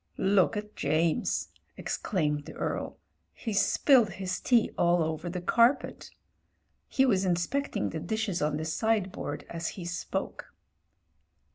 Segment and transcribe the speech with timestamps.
[0.17, 2.97] "Look at James!" exclaimed the Earl—
[3.45, 6.09] "he's spilled his tea all over the carpet."
[6.89, 10.55] He was inspecting the dishes on the sideboard as he spoke.